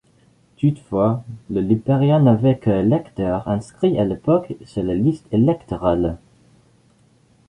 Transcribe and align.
Toutefois, 0.57 1.23
le 1.51 1.61
Liberia 1.61 2.19
n'avait 2.19 2.57
que 2.57 2.71
électeurs 2.71 3.47
inscrits 3.47 3.99
à 3.99 4.03
l'époque 4.03 4.53
sur 4.65 4.81
les 4.81 4.95
listes 4.95 5.31
électorales. 5.31 6.17